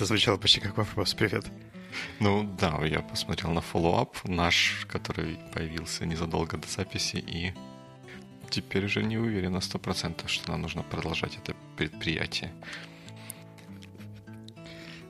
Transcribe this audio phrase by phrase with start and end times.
[0.00, 1.12] Это звучало почти как вопрос.
[1.12, 1.44] Привет.
[2.20, 7.52] Ну да, я посмотрел на follow-up наш, который появился незадолго до записи, и
[8.48, 12.50] теперь уже не уверен на сто процентов, что нам нужно продолжать это предприятие.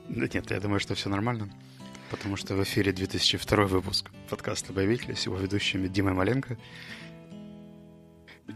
[0.09, 1.49] Да нет, я думаю, что все нормально.
[2.09, 6.57] Потому что в эфире 2002 выпуск подкаста «Biweekly» с его ведущими Димой Маленко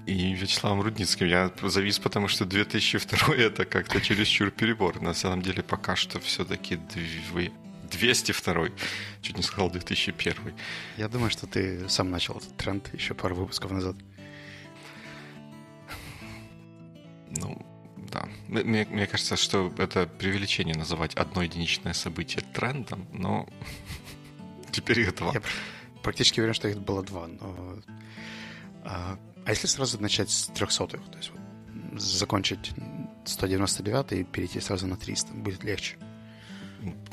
[0.05, 1.27] и Вячеславом Рудницким.
[1.27, 5.01] Я завис, потому что 2002 это как-то чересчур перебор.
[5.01, 6.79] На самом деле пока что все-таки
[7.91, 8.67] 202
[9.21, 10.53] Чуть не сказал 2001
[10.97, 13.95] Я думаю, что ты сам начал этот тренд еще пару выпусков назад.
[17.37, 17.65] Ну,
[18.11, 18.27] да.
[18.47, 23.47] Мне, мне кажется, что это преувеличение называть одно единичное событие трендом, но
[24.71, 25.33] теперь их два.
[25.33, 25.41] Я
[26.03, 27.79] практически уверен, что их было два, но...
[29.45, 32.73] А, если сразу начать с 300 то есть вот, закончить
[33.25, 35.97] 199 и перейти сразу на 300, будет легче?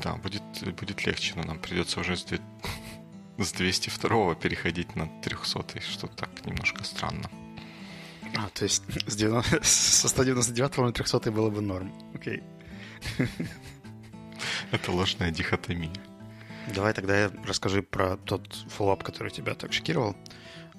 [0.03, 0.43] Да, будет,
[0.75, 2.37] будет легче, но нам придется уже с, 2,
[3.37, 7.29] с 202 переходить на 300, что так немножко странно.
[8.35, 11.93] А, то есть с 90, со 199 на 300 было бы норм.
[12.15, 12.41] Окей.
[14.71, 15.93] Это ложная дихотомия.
[16.73, 20.15] Давай тогда расскажи про тот follow-up, который тебя так шокировал.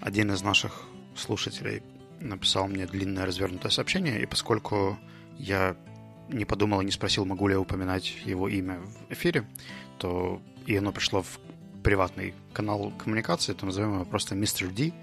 [0.00, 1.82] Один из наших слушателей
[2.20, 4.98] написал мне длинное развернутое сообщение, и поскольку
[5.38, 5.76] я
[6.28, 9.44] не подумал и не спросил, могу ли я упоминать его имя в эфире,
[9.98, 11.38] то и оно пришло в
[11.82, 14.94] приватный канал коммуникации, то назовем его просто Мистер Ди.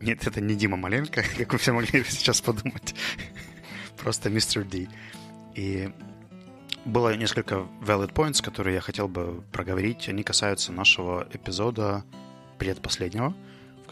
[0.00, 2.94] Нет, это не Дима Маленко, как вы все могли сейчас подумать.
[3.98, 4.88] Просто Мистер Ди.
[5.54, 5.90] И
[6.84, 10.08] было несколько valid points, которые я хотел бы проговорить.
[10.08, 12.04] Они касаются нашего эпизода
[12.58, 13.34] предпоследнего–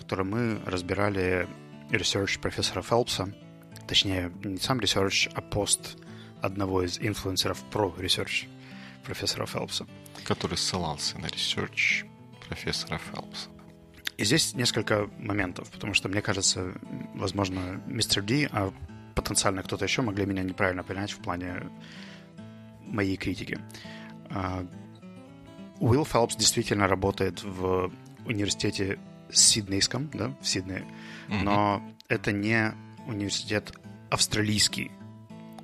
[0.06, 1.48] котором мы разбирали
[1.90, 3.28] research профессора Фелпса,
[3.88, 5.96] точнее, не сам research, а пост
[6.40, 8.47] одного из инфлюенсеров про research
[9.04, 9.84] профессора Фелпса.
[10.25, 12.06] Который ссылался на research
[12.47, 13.48] профессора Фелпса.
[14.16, 16.72] И здесь несколько моментов, потому что, мне кажется,
[17.14, 18.72] возможно, мистер Ди, а
[19.16, 21.69] потенциально кто-то еще могли меня неправильно понять в плане
[22.82, 23.58] моей критики.
[24.31, 24.64] А,
[25.81, 27.91] Уилл Фелпс действительно работает в
[28.25, 29.00] университете
[29.31, 30.87] сиднейском, да, в Сиднее,
[31.28, 31.42] mm-hmm.
[31.42, 32.72] но это не
[33.06, 33.72] университет
[34.10, 34.91] австралийский.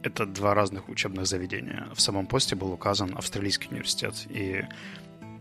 [0.02, 1.88] Это два разных учебных заведения.
[1.94, 4.64] В самом посте был указан австралийский университет, и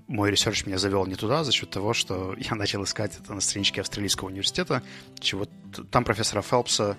[0.08, 3.42] мой research меня завел не туда за счет того, что я начал искать это на
[3.42, 4.84] страничке австралийского университета,
[5.20, 5.48] чего
[5.90, 6.98] там профессора Фелпса,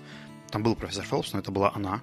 [0.49, 2.01] там был профессор Фелпс, но это была она,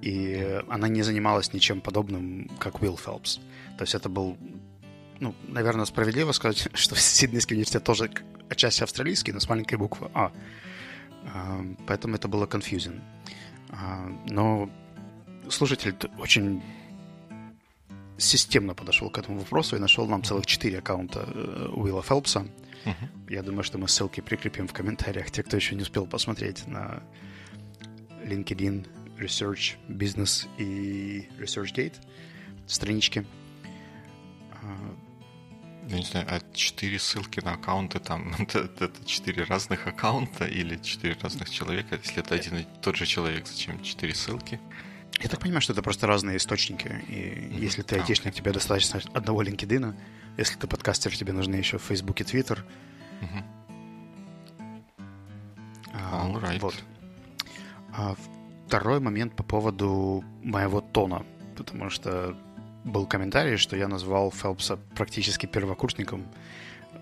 [0.00, 3.38] и она не занималась ничем подобным, как Уилл Фелпс.
[3.76, 4.36] То есть это был
[5.20, 8.10] ну, наверное, справедливо сказать, что Сиднейский университет тоже
[8.48, 10.32] отчасти австралийский, но с маленькой буквы А.
[11.24, 13.00] а поэтому это было confusing.
[13.70, 14.70] А, но
[15.50, 16.62] слушатель очень
[18.16, 22.46] системно подошел к этому вопросу и нашел нам целых четыре аккаунта э, Уилла Фелпса.
[22.84, 23.30] Uh-huh.
[23.30, 25.30] Я думаю, что мы ссылки прикрепим в комментариях.
[25.30, 27.02] Те, кто еще не успел посмотреть на
[28.24, 28.86] LinkedIn,
[29.18, 31.94] Research, Business и ResearchGate
[32.66, 33.24] странички.
[35.88, 40.44] А, я не знаю, а четыре ссылки на аккаунты там, это, это четыре разных аккаунта
[40.44, 41.98] или четыре разных человека?
[42.02, 44.60] Если это один и тот же человек, зачем четыре ссылки?
[45.20, 47.02] Я так понимаю, что это просто разные источники.
[47.08, 47.60] И mm-hmm.
[47.60, 49.94] если ты айтишник, тебе достаточно одного LinkedIn.
[50.36, 52.60] Если ты подкастер, тебе нужны еще Facebook и Twitter.
[53.20, 53.42] Mm-hmm.
[55.94, 56.60] А, right.
[56.60, 56.74] Вот.
[57.92, 58.14] А
[58.66, 61.24] второй момент по поводу моего тона.
[61.56, 62.36] Потому что
[62.88, 66.26] был комментарий, что я назвал Фелпса практически первокурсником,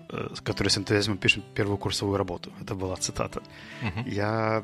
[0.09, 2.51] э, который с энтузиазмом пишет первую курсовую работу.
[2.61, 3.41] Это была цитата.
[3.81, 4.09] Uh-huh.
[4.09, 4.63] Я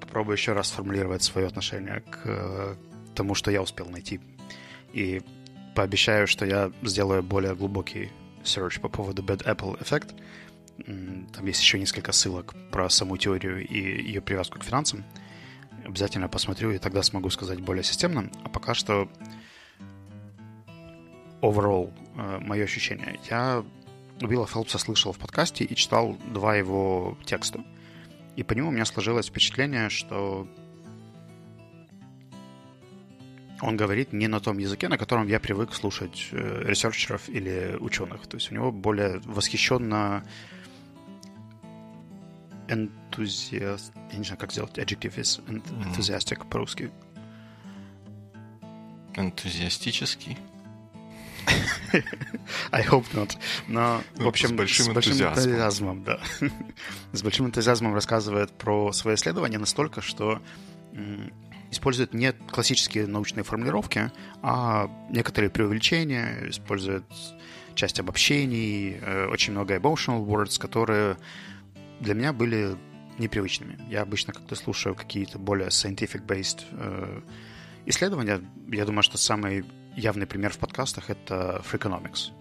[0.00, 2.76] попробую еще раз сформулировать свое отношение к э,
[3.14, 4.20] тому, что я успел найти.
[4.92, 5.22] И
[5.74, 8.10] пообещаю, что я сделаю более глубокий
[8.44, 10.14] search по поводу Bad Apple Effect.
[11.32, 15.04] Там есть еще несколько ссылок про саму теорию и ее привязку к финансам.
[15.84, 18.30] Обязательно посмотрю, и тогда смогу сказать более системно.
[18.44, 19.08] А пока что
[21.42, 23.18] overall э, мое ощущение.
[23.28, 23.64] Я
[24.20, 27.64] Уилла Фелпса слышал в подкасте и читал два его текста.
[28.36, 30.48] И по нему у меня сложилось впечатление, что
[33.60, 38.26] он говорит не на том языке, на котором я привык слушать э, ресерчеров или ученых.
[38.26, 40.24] То есть у него более восхищенно
[42.68, 43.92] энтузиаст...
[44.12, 46.48] Я не знаю, как сделать adjective is enthusiastic mm.
[46.48, 46.90] по-русски.
[49.14, 50.38] Энтузиастический?
[52.72, 53.36] I hope not.
[53.68, 56.04] Но, в ну, общем, с большим, с большим энтузиазмом.
[56.04, 56.20] да.
[57.12, 60.40] с большим энтузиазмом рассказывает про свои исследования настолько, что
[61.70, 64.12] использует не классические научные формулировки,
[64.42, 67.04] а некоторые преувеличения, использует
[67.74, 71.16] часть обобщений, э, очень много emotional words, которые
[72.00, 72.76] для меня были
[73.18, 73.78] непривычными.
[73.88, 77.20] Я обычно как-то слушаю какие-то более scientific-based э,
[77.86, 78.42] исследования.
[78.68, 79.64] Я думаю, что самый
[79.96, 82.32] явный пример в подкастах— это Freakonomics.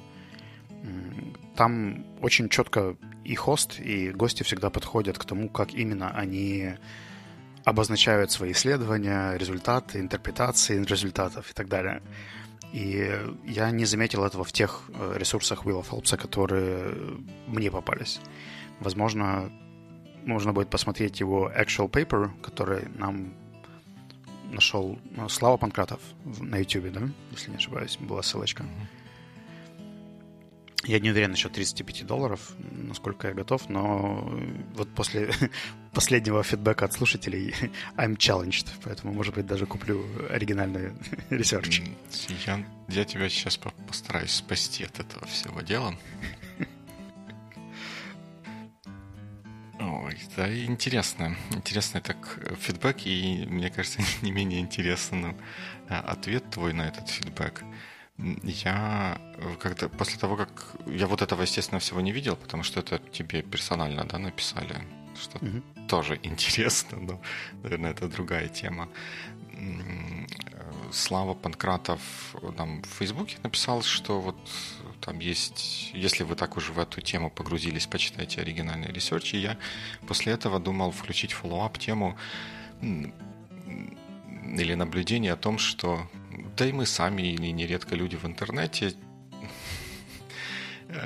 [1.55, 6.73] Там очень четко и хост, и гости всегда подходят к тому, как именно они
[7.63, 12.01] обозначают свои исследования, результаты, интерпретации результатов и так далее.
[12.73, 16.95] И я не заметил этого в тех э, ресурсах Уилла Фелпса, которые
[17.47, 18.21] мне попались.
[18.79, 19.51] Возможно,
[20.25, 23.33] можно будет посмотреть его actual paper, который нам
[24.51, 25.99] нашел ну, Слава Панкратов
[26.39, 28.65] на YouTube, да, если не ошибаюсь, была ссылочка.
[30.83, 34.33] Я не уверен насчет 35 долларов, насколько я готов, но
[34.73, 35.31] вот после
[35.93, 37.53] последнего фидбэка от слушателей
[37.97, 40.93] I'm challenged, поэтому, может быть, даже куплю оригинальный
[41.29, 41.83] research.
[42.47, 45.95] Я, я тебя сейчас постараюсь спасти от этого всего дела.
[49.81, 51.35] Ой, да, интересно.
[51.49, 55.35] Интересный так фидбэк, и, мне кажется, не менее интересным
[55.89, 57.63] э, ответ твой на этот фидбэк.
[58.43, 59.19] Я
[59.59, 63.41] когда после того, как я вот этого, естественно, всего не видел, потому что это тебе
[63.41, 64.83] персонально, да, написали,
[65.19, 65.87] что mm-hmm.
[65.87, 67.21] тоже интересно, но,
[67.63, 68.87] наверное, это другая тема.
[70.91, 74.37] Слава Панкратов нам в Фейсбуке написал, что вот
[75.01, 79.35] там есть, если вы так уже в эту тему погрузились, почитайте оригинальные research и.
[79.35, 79.57] Я
[80.07, 82.17] после этого думал включить follow-up тему
[82.81, 86.07] или наблюдение о том, что
[86.57, 88.93] да и мы сами, или нередко люди в интернете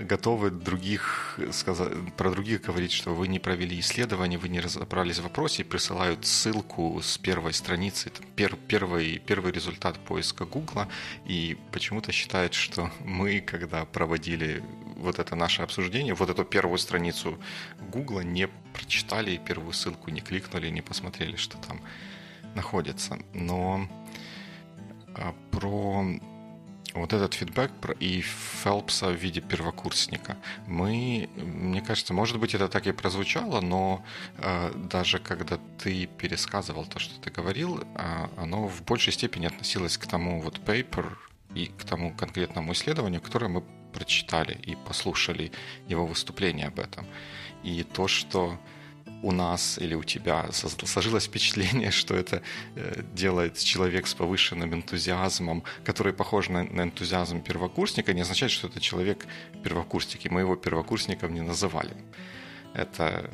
[0.02, 5.24] готовы других сказать, про других говорить, что вы не провели исследование, вы не разобрались в
[5.24, 10.88] вопросе, и присылают ссылку с первой страницы, пер, первый, первый результат поиска Гугла,
[11.26, 14.64] и почему-то считают, что мы, когда проводили
[14.98, 17.38] вот это наше обсуждение, вот эту первую страницу
[17.92, 21.82] Гугла, не прочитали первую ссылку, не кликнули, не посмотрели, что там
[22.56, 23.20] находится.
[23.34, 23.88] Но
[25.16, 26.06] а, про
[26.96, 30.38] вот этот фидбэк и Фелпса в виде первокурсника.
[30.66, 34.04] Мы, мне кажется, может быть, это так и прозвучало, но
[34.38, 39.98] э, даже когда ты пересказывал то, что ты говорил, э, оно в большей степени относилось
[39.98, 41.06] к тому вот paper
[41.54, 43.62] и к тому конкретному исследованию, которое мы
[43.94, 45.52] прочитали и послушали
[45.88, 47.06] его выступление об этом.
[47.64, 48.58] И то, что
[49.22, 52.42] у нас или у тебя сложилось впечатление, что это
[52.76, 58.68] э, делает человек с повышенным энтузиазмом, который похож на, на энтузиазм первокурсника, не означает, что
[58.68, 59.26] это человек
[59.64, 61.96] первокурсник, и мы его первокурсником не называли.
[62.74, 63.30] Это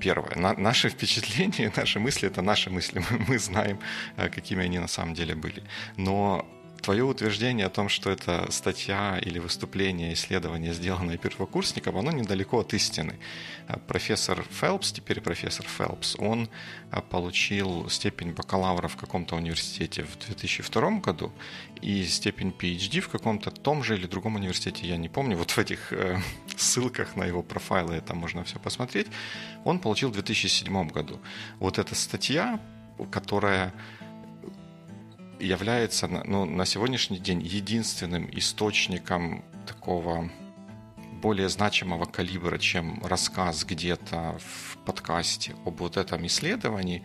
[0.00, 0.36] первое.
[0.36, 3.02] На, наши впечатления, наши мысли– это наши мысли.
[3.10, 3.78] Мы, мы знаем,
[4.16, 5.62] э, какими они на самом деле были.
[5.96, 6.46] Но
[6.80, 12.74] твое утверждение о том, что это статья или выступление, исследование, сделанное первокурсником, оно недалеко от
[12.74, 13.18] истины.
[13.68, 16.48] А профессор Фелпс, теперь профессор Фелпс, он
[16.90, 21.32] а, получил степень бакалавра в каком-то университете в 2002 году
[21.82, 25.58] и степень PhD в каком-то том же или другом университете, я не помню, вот в
[25.58, 26.18] этих э,
[26.56, 29.06] ссылках на его профайлы это можно все посмотреть,
[29.64, 31.20] он получил в 2007 году.
[31.58, 32.60] Вот эта статья,
[33.10, 33.72] которая
[35.40, 40.30] является ну, на сегодняшний день единственным источником такого
[41.20, 47.02] более значимого калибра, чем рассказ где-то в подкасте об вот этом исследовании,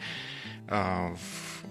[0.68, 1.16] а,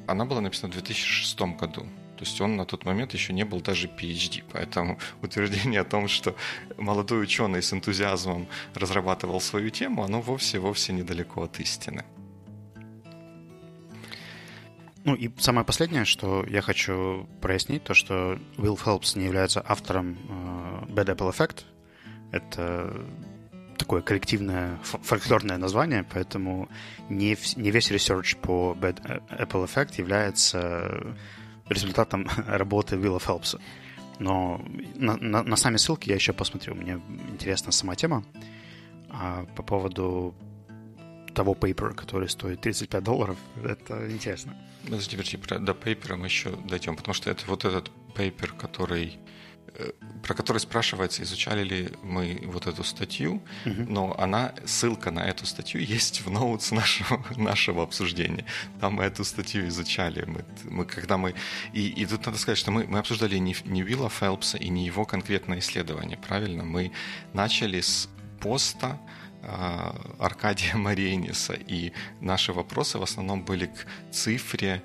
[0.07, 1.87] она была написана в 2006 году.
[2.17, 4.45] То есть он на тот момент еще не был даже PhD.
[4.53, 6.37] Поэтому утверждение о том, что
[6.77, 12.05] молодой ученый с энтузиазмом разрабатывал свою тему, оно вовсе-вовсе недалеко от истины.
[15.05, 20.17] Ну и самое последнее, что я хочу прояснить, то что Уилл Фелпс не является автором
[20.29, 21.65] э, Bad Apple Effect.
[22.33, 23.07] Это
[23.77, 26.71] такое коллективное фольклорное название, поэтому
[27.11, 31.15] не, не весь research по Bad Apple Effect является
[31.69, 33.61] результатом работы Уилла Фелпса.
[34.19, 36.75] Но на, на, на сами ссылки я еще посмотрю.
[36.75, 38.25] Мне интересна сама тема.
[39.11, 40.35] А по поводу
[41.35, 44.57] того paper, который стоит 35 долларов, это интересно.
[44.85, 48.53] Подожди, подожди, про, до paper а мы еще дойдем, потому что это вот этот paper,
[48.53, 49.19] который
[49.75, 53.87] э, про который спрашивается, изучали ли мы вот эту статью, uh-huh.
[53.89, 58.45] но она, ссылка на эту статью есть в notes нашего, нашего обсуждения.
[58.81, 60.25] Там мы эту статью изучали.
[60.27, 61.35] Мы, мы, когда мы,
[61.73, 64.85] и, и тут надо сказать, что мы, мы обсуждали не, не Уилла Фелпса и не
[64.87, 66.65] его конкретное исследование, правильно?
[66.65, 66.93] Мы
[67.33, 68.09] начали с
[68.41, 69.01] поста,
[70.19, 74.83] Аркадия Марениса, и наши вопросы в основном были к цифре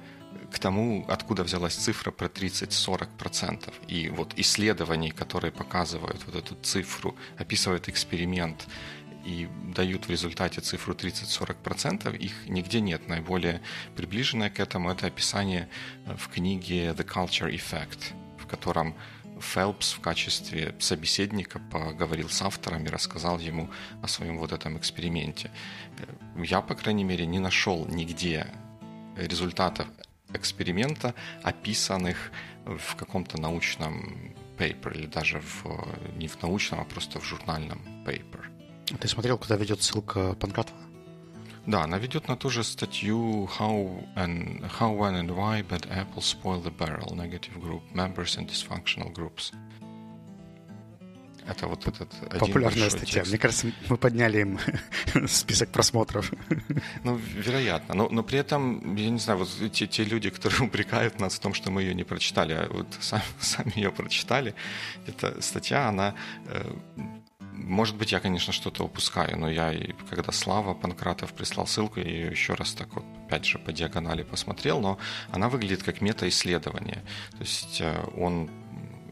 [0.52, 3.74] к тому, откуда взялась цифра про 30-40%.
[3.88, 8.68] И вот исследований, которые показывают вот эту цифру, описывают эксперимент
[9.26, 13.08] и дают в результате цифру 30-40%, их нигде нет.
[13.08, 13.62] Наиболее
[13.96, 15.68] приближенное к этому это описание
[16.06, 18.96] э, в книге The Culture Effect, в котором
[19.40, 23.70] Фелпс в качестве собеседника поговорил с автором и рассказал ему
[24.02, 25.52] о своем вот этом эксперименте.
[26.36, 28.48] Я, по крайней мере, не нашел нигде
[29.16, 29.88] результатов
[30.34, 32.32] эксперимента, описанных
[32.66, 35.66] в каком-то научном paper или даже в,
[36.18, 38.46] не в научном, а просто в журнальном paper.
[39.00, 40.89] Ты смотрел, куда ведет ссылка Панкратова?
[41.70, 46.18] Да, она ведет на ту же статью How, and, How, When and Why Bad Apple
[46.18, 49.54] Spoil the Barrel Negative Group Members and Dysfunctional Groups.
[51.48, 52.10] Это вот этот
[52.40, 53.22] Популярная статья.
[53.22, 53.30] Текст.
[53.30, 54.60] Мне кажется, мы подняли им
[55.28, 56.32] список просмотров.
[57.04, 57.94] Ну, вероятно.
[57.94, 61.40] Но, но при этом, я не знаю, вот те, те люди, которые упрекают нас в
[61.40, 64.56] том, что мы ее не прочитали, а вот сами, сами ее прочитали,
[65.06, 66.16] эта статья, она
[66.48, 66.74] э,
[67.60, 69.74] может быть, я, конечно, что-то упускаю, но я,
[70.10, 74.24] когда Слава Панкратов прислал ссылку, я ее еще раз так вот, опять же, по диагонали
[74.24, 74.98] посмотрел, но
[75.32, 77.04] она выглядит как мета-исследование.
[77.32, 78.50] То есть э, он,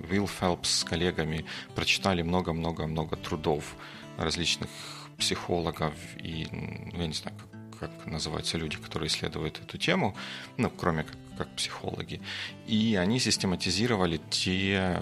[0.10, 3.76] Уилл Фелпс с коллегами прочитали много-много-много трудов
[4.18, 4.70] различных
[5.18, 10.16] психологов и, ну, я не знаю, как, как называются люди, которые исследуют эту тему,
[10.58, 12.22] ну, кроме как, как психологи.
[12.66, 15.02] И они систематизировали те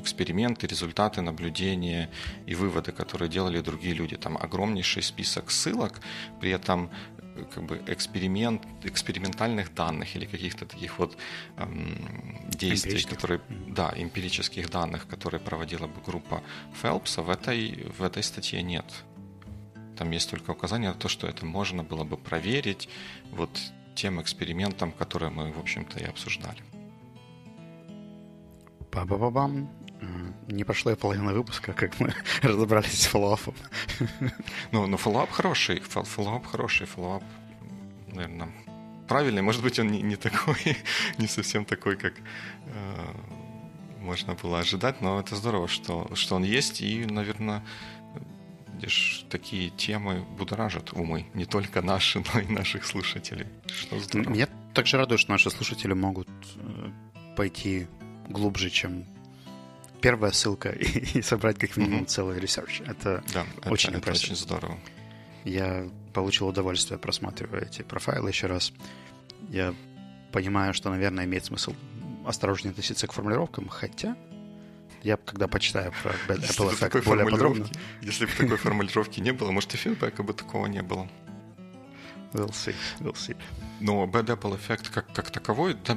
[0.00, 2.10] эксперименты, результаты наблюдения
[2.46, 4.16] и выводы, которые делали другие люди.
[4.16, 6.00] Там огромнейший список ссылок,
[6.40, 6.90] при этом
[7.36, 11.16] э, как бы эксперимент, экспериментальных данных или каких-то таких вот
[11.56, 16.42] эм, действий, которые, да, эмпирических данных, которые проводила бы группа
[16.82, 18.86] Фелпса, в этой, в этой статье нет.
[19.96, 22.88] Там есть только указание на то, что это можно было бы проверить
[23.30, 23.50] вот
[23.94, 26.62] тем экспериментом, которые мы, в общем-то, и обсуждали.
[28.92, 29.68] Ба-ба-ба-бам.
[30.48, 33.54] Не прошло и половина выпуска, как мы разобрались с follow-up ом.
[34.72, 37.24] Ну, ну follow-up хороший, follow-up хороший, follow-up,
[38.12, 38.48] наверное,
[39.08, 39.42] правильный.
[39.42, 40.56] Может быть, он не, не такой,
[41.18, 42.14] не совсем такой, как
[42.66, 43.06] э,
[44.00, 47.62] можно было ожидать, но это здорово, что, что он есть, и, наверное,
[48.74, 53.46] видишь, такие темы будоражат умы, не только наши, но и наших слушателей.
[53.66, 54.30] Что здорово.
[54.30, 56.90] Меня также радует, что наши слушатели могут э,
[57.36, 57.86] пойти
[58.28, 59.04] глубже, чем
[60.00, 60.84] первая ссылка и,
[61.18, 62.06] и собрать как минимум mm-hmm.
[62.06, 62.82] целый research.
[62.86, 64.78] Это да, очень это, это очень здорово.
[65.44, 68.72] Я получил удовольствие, просматривая эти профайлы еще раз.
[69.48, 69.74] Я
[70.32, 71.74] понимаю, что, наверное, имеет смысл
[72.26, 74.16] осторожнее относиться к формулировкам, хотя
[75.02, 77.66] я когда почитаю про Apple Effect более подробно...
[78.02, 81.08] Если бы такой формулировки не было, может, и фидбэка бы такого не было.
[82.32, 83.36] We'll see, we'll see.
[83.80, 85.96] Но Bad Apple Effect как, как таковой, да,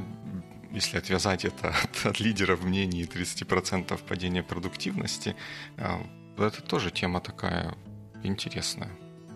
[0.72, 5.36] если отвязать это от, от лидеров мнений 30% падения продуктивности,
[5.78, 6.02] а,
[6.38, 7.76] это тоже тема такая
[8.24, 8.92] интересная.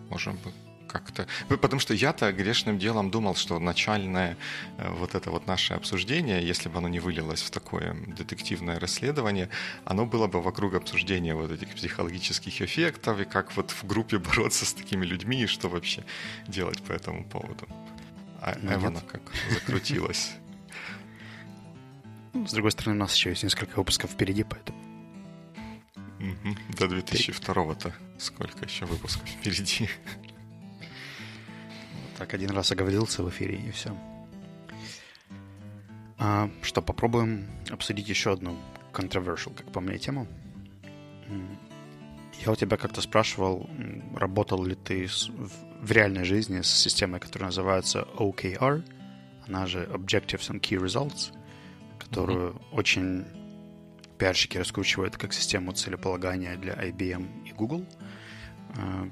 [0.10, 0.52] Можем бы
[0.94, 1.28] как-то...
[1.48, 4.38] Потому что я-то грешным делом думал, что начальное
[4.78, 9.50] э, вот это вот наше обсуждение, если бы оно не вылилось в такое детективное расследование,
[9.86, 14.66] оно было бы вокруг обсуждения вот этих психологических эффектов и как вот в группе бороться
[14.66, 16.04] с такими людьми и что вообще
[16.48, 17.68] делать по этому поводу.
[18.40, 19.22] А ну, Эвана как
[19.52, 20.34] закрутилась.
[22.34, 24.80] С другой стороны, у нас еще есть несколько выпусков впереди, поэтому...
[26.20, 26.56] Угу.
[26.80, 29.90] До 2002-то сколько еще выпусков впереди?
[32.18, 33.96] Так, один раз оговорился в эфире, и все.
[36.18, 38.58] А, что, попробуем обсудить еще одну
[38.94, 40.28] controversial, как по мне, тему.
[42.46, 43.70] Я у тебя как-то спрашивал,
[44.16, 45.08] работал ли ты
[45.82, 48.84] в реальной жизни с системой, которая называется OKR,
[49.48, 51.32] она же Objectives and Key Results–
[52.13, 52.63] которую mm-hmm.
[52.72, 53.25] очень
[54.17, 57.86] пиарщики раскручивают как систему целеполагания для IBM и Google,
[58.75, 59.10] э,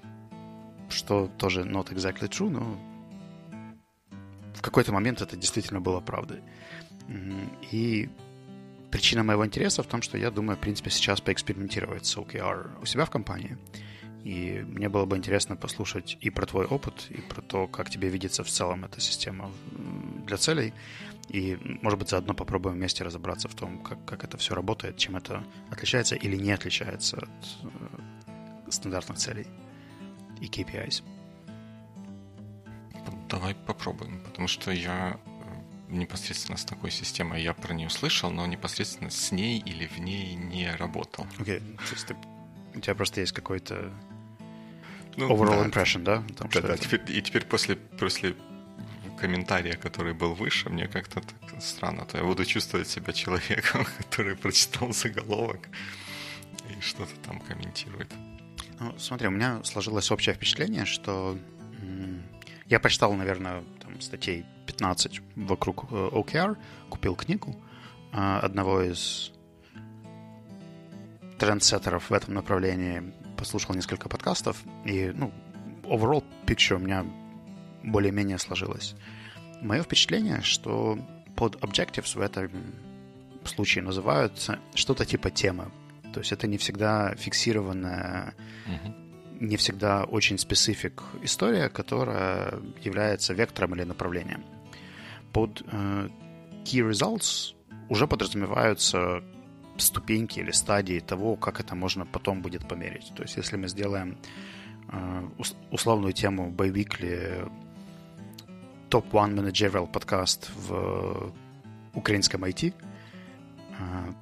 [0.89, 2.77] что тоже not exactly true, но
[4.53, 6.41] в какой-то момент это действительно было правдой.
[7.72, 8.10] И
[8.91, 12.86] причина моего интереса в том, что я думаю, в принципе, сейчас поэкспериментировать с OKR у
[12.86, 13.58] себя в компании.
[14.24, 18.10] И мне было бы интересно послушать и про твой опыт, и про то, как тебе
[18.10, 19.50] видится в целом эта система
[20.27, 20.74] для целей.
[21.32, 25.16] И, может быть, заодно попробуем вместе разобраться в том, как, как это все работает, чем
[25.16, 27.30] это отличается или не отличается от
[27.64, 29.48] э, стандартных целей
[30.42, 31.04] и KPIs.
[33.30, 38.46] Давай попробуем, потому что я э, непосредственно с такой системой я про нее слышал, но
[38.46, 41.26] непосредственно с ней или в ней не работал.
[41.40, 41.78] Окей, okay.
[41.78, 42.16] то есть ты,
[42.76, 43.90] у тебя просто есть какой-то
[45.16, 45.70] ну, overall да.
[45.70, 46.24] impression, да?
[46.38, 46.78] Том, да, да.
[46.78, 48.36] Теперь, и теперь после, после
[49.22, 52.06] комментария, который был выше, мне как-то так странно.
[52.06, 55.70] То я буду чувствовать себя человеком, который прочитал заголовок
[56.70, 58.12] и что-то там комментирует.
[58.80, 61.38] Ну, смотри, у меня сложилось общее впечатление, что
[62.72, 66.58] я прочитал, наверное, там, статей 15 вокруг э, OKR,
[66.90, 67.56] купил книгу
[68.13, 69.34] э, одного из
[71.38, 75.34] трендсеттеров в этом направлении, послушал несколько подкастов, и, ну,
[75.84, 77.06] overall picture у меня
[77.84, 78.96] более-менее сложилось.
[79.62, 80.98] Мое впечатление, что
[81.36, 82.52] под objectives в этом
[83.46, 85.72] случае называются что-то типа темы.
[86.14, 88.34] То есть это не всегда фиксированная,
[88.68, 89.40] uh-huh.
[89.40, 94.44] не всегда очень специфик история, которая является вектором или направлением.
[95.32, 96.10] Под э,
[96.66, 97.56] key results
[97.90, 99.24] уже подразумеваются
[99.78, 103.12] ступеньки или стадии того, как это можно потом будет померить.
[103.16, 104.18] То есть если мы сделаем
[104.92, 105.28] э,
[105.72, 107.50] условную тему Biweekly
[108.92, 111.32] Top One Managerial подкаст в
[111.94, 112.74] украинском IT,
[113.80, 114.14] э,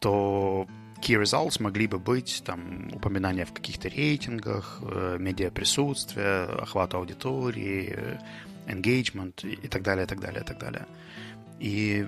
[0.00, 0.66] то
[1.02, 8.18] key results могли бы быть там упоминания в каких-то рейтингах, э, медиаприсутствие, охват аудитории,
[8.66, 10.86] engagement и так далее, и так далее, и так далее.
[11.60, 12.06] И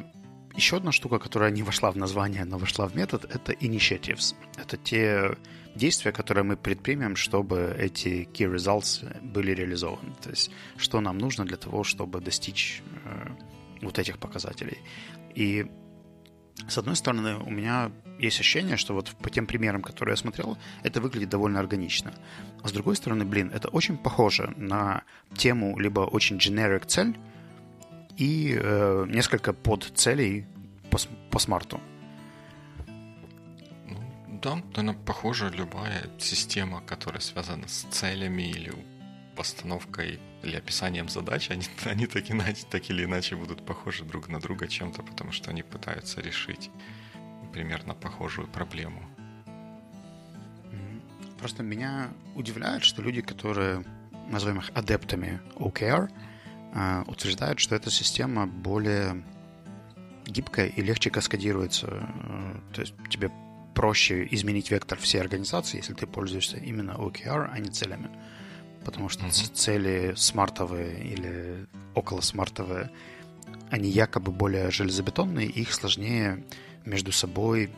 [0.57, 4.35] еще одна штука, которая не вошла в название, но вошла в метод, это initiatives.
[4.57, 5.37] Это те
[5.75, 10.15] действия, которые мы предпримем, чтобы эти key results были реализованы.
[10.23, 13.29] То есть, что нам нужно для того, чтобы достичь э,
[13.83, 14.79] вот этих показателей.
[15.35, 15.67] И
[16.69, 20.57] с одной стороны, у меня есть ощущение, что вот по тем примерам, которые я смотрел,
[20.83, 22.15] это выглядит довольно органично.
[22.63, 25.03] А с другой стороны, блин, это очень похоже на
[25.37, 27.15] тему либо очень generic цель
[28.17, 30.47] и э, несколько подцелей
[30.91, 30.99] по,
[31.31, 31.81] по смарту.
[33.87, 33.99] Ну,
[34.43, 38.73] да, наверное, похоже любая система, которая связана с целями или
[39.37, 44.41] постановкой или описанием задач, они, они так, иначе, так или иначе будут похожи друг на
[44.41, 46.71] друга чем-то, потому что они пытаются решить
[47.53, 49.03] примерно похожую проблему.
[51.39, 53.85] Просто меня удивляет, что люди, которые,
[54.31, 56.36] назовем их адептами OKR, а,
[57.07, 59.23] утверждают, что эта система более
[60.27, 61.87] гибкая и легче каскадируется.
[61.89, 63.31] Э, то есть тебе
[63.75, 68.11] проще изменить вектор всей организации, если ты пользуешься именно OKR, а не целями
[68.87, 69.53] потому что mm-hmm.
[69.53, 72.89] цели смартовые или около смартовые,
[73.69, 76.45] они якобы более железобетонные, и их сложнее
[76.85, 77.71] между собой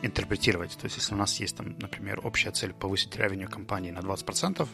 [0.00, 0.78] интерпретировать.
[0.78, 4.66] То есть, если у нас есть, там, например, общая цель повысить ревеню компании на 20%,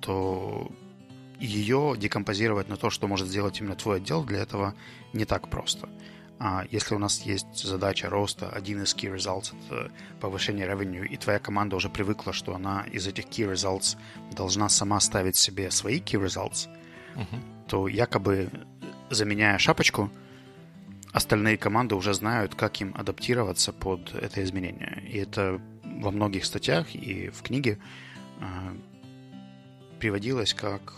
[0.00, 0.72] то
[1.46, 4.74] ее декомпозировать на то, что может сделать именно твой отдел, для этого
[5.12, 5.88] не так просто.
[6.38, 11.16] А если у нас есть задача роста, один из key results— это повышение revenue, и
[11.16, 13.96] твоя команда уже привыкла, что она из этих key results
[14.32, 16.68] должна сама ставить себе свои key results,
[17.14, 17.38] uh-huh.
[17.68, 18.50] то якобы
[19.10, 20.10] заменяя шапочку,
[21.12, 25.02] остальные команды уже знают, как им адаптироваться под это изменение.
[25.08, 27.78] И это во многих статьях и в книге
[28.40, 28.44] э,
[30.00, 30.94] приводилось как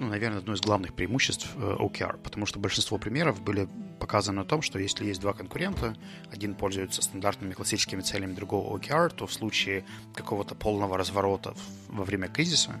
[0.00, 4.44] ну, наверное, одно из главных преимуществ э, OKR, потому что большинство примеров были показаны о
[4.44, 5.94] том, что если есть два конкурента,
[6.32, 9.84] один пользуется стандартными классическими целями другого OKR, то в случае
[10.14, 11.54] какого-то полного разворота
[11.88, 12.80] во время кризиса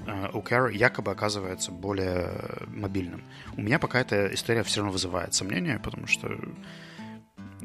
[0.00, 2.28] э, OKR якобы оказывается более
[2.66, 3.22] мобильным.
[3.56, 6.36] У меня пока эта история все равно вызывает сомнения, потому что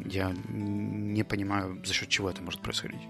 [0.05, 3.01] я не понимаю, за счет чего это может происходить.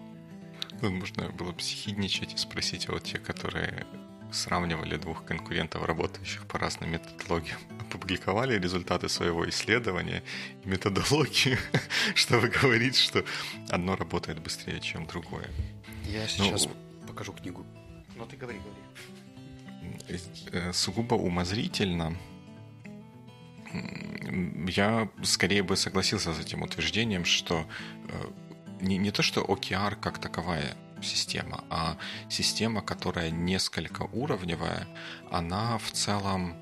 [0.82, 3.86] Ну, можно было бы схидничать и спросить, а вот те, которые
[4.34, 10.24] сравнивали двух конкурентов, работающих по разным методологиям, опубликовали результаты своего исследования
[10.63, 11.58] и методологию,
[12.15, 13.24] чтобы говорить, что
[13.69, 15.50] одно работает быстрее, чем другое.
[16.06, 16.72] Я сейчас ну,
[17.08, 17.65] покажу книгу.
[18.15, 20.19] Ну ты говори, говори.
[20.52, 22.17] Э, сугубо умозрительно
[24.67, 27.65] я скорее бы согласился с этим утверждением, что
[28.08, 28.26] э,
[28.82, 31.98] не, не то, что OKR как таковая система, а
[32.30, 34.88] система, которая несколько уровневая,
[35.32, 36.56] она в целом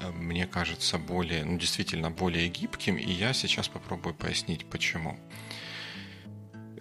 [0.00, 5.18] э, мне кажется более, ну действительно более гибким, и я сейчас попробую пояснить почему.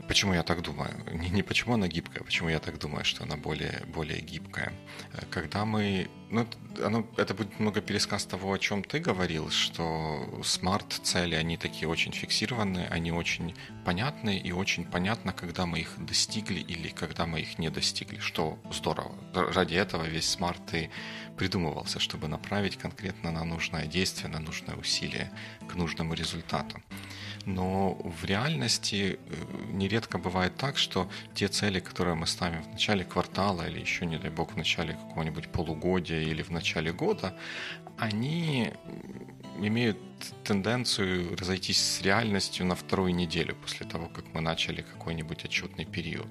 [0.08, 0.92] Почему я так думаю?
[1.14, 4.72] Не, не почему она гибкая, а почему я так думаю, что она более, более гибкая.
[5.14, 6.10] Э, когда мы...
[6.30, 6.48] Ну,
[6.84, 12.12] оно, это будет много пересказ того, о чем ты говорил, что смарт-цели, они такие очень
[12.12, 17.58] фиксированные, они очень понятные, и очень понятно, когда мы их достигли или когда мы их
[17.58, 19.16] не достигли, что здорово.
[19.34, 20.90] Ради этого весь смарт и
[21.38, 25.32] придумывался, чтобы направить конкретно на нужное действие, на нужное усилие
[25.68, 26.82] к нужному результату.
[27.46, 29.36] Но в реальности э,
[29.72, 34.18] нередко бывает так, что те цели, которые мы ставим в начале квартала или еще, не
[34.18, 37.38] дай бог, в начале какого-нибудь полугодия или в начале года,
[37.98, 38.74] они
[39.60, 39.98] имеют
[40.44, 46.28] тенденцию разойтись с реальностью на вторую неделю после того, как мы начали какой-нибудь отчетный период.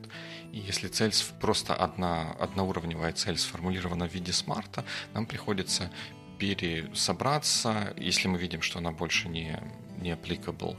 [0.52, 5.90] И если цель просто одна, одноуровневая цель сформулирована в виде смарта, нам приходится
[6.38, 9.60] пересобраться, если мы видим, что она больше не,
[10.04, 10.76] не applicable,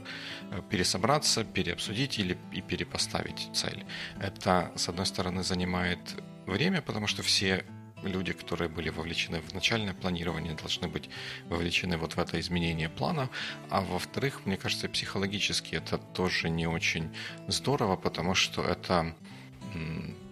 [0.50, 3.84] э, пересобраться, переобсудить или и перепоставить цель.
[4.20, 6.00] Это, с одной стороны, занимает
[6.46, 7.64] время, потому что все
[8.02, 11.10] люди, которые были вовлечены в начальное планирование, должны быть
[11.48, 13.28] вовлечены вот в это изменение плана.
[13.70, 17.10] А во-вторых, мне кажется, психологически это тоже не очень
[17.48, 19.14] здорово, потому что это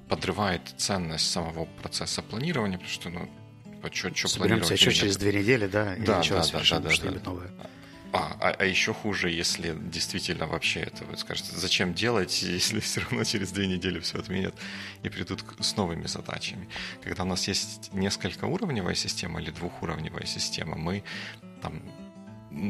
[0.08, 3.28] подрывает ценность самого процесса планирования, потому что, ну,
[3.92, 4.70] что, что планировать?
[4.70, 5.96] еще через две недели, да?
[5.98, 7.30] Да, да, да, да, да, что-нибудь да.
[7.30, 7.50] новое.
[8.14, 13.00] А, а, а еще хуже, если действительно вообще это вы скажете, зачем делать, если все
[13.00, 14.54] равно через две недели все отменят
[15.02, 16.68] и придут с новыми задачами.
[17.02, 21.02] Когда у нас есть несколько уровневая система или двухуровневая система, мы
[21.60, 21.82] там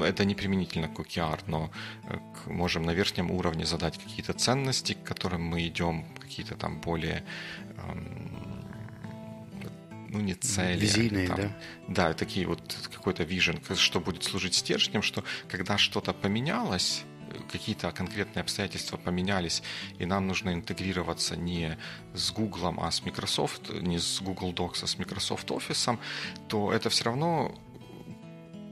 [0.02, 1.70] это не применительно к OKR, но
[2.08, 7.22] э, можем на верхнем уровне задать какие-то ценности, к которым мы идем, какие-то там более
[7.76, 8.43] эм,
[10.14, 10.80] ну не цели.
[10.80, 11.56] Визийные, там, да?
[11.88, 12.60] Да, такие вот
[12.92, 17.04] какой-то вижен, что будет служить стержнем, что когда что-то поменялось,
[17.50, 19.62] какие-то конкретные обстоятельства поменялись,
[19.98, 21.76] и нам нужно интегрироваться не
[22.14, 25.98] с Google, а с Microsoft, не с Google Docs, а с Microsoft Office,
[26.48, 27.54] то это все равно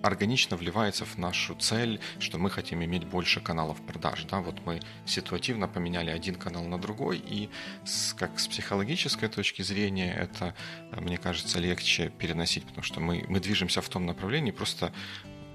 [0.02, 4.24] органично вливается в нашу цель, что мы хотим иметь больше каналов продаж.
[4.24, 4.40] Да?
[4.40, 7.48] Вот мы ситуативно поменяли один канал на другой, и
[7.84, 10.54] с, как с психологической точки зрения это,
[11.00, 14.92] мне кажется, легче переносить, потому что мы, мы движемся в том направлении, просто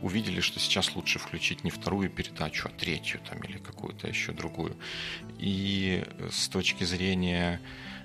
[0.02, 4.78] увидели, что сейчас лучше включить не вторую передачу, а третью там, или какую-то еще другую.
[5.40, 7.60] И с точки зрения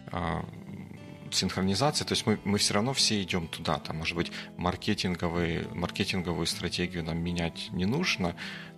[0.06, 0.44] а,
[1.34, 3.78] синхронизация, то есть мы, мы все равно все идем туда.
[3.78, 8.36] Там, может быть, маркетинговые, маркетинговую стратегию нам менять не нужно,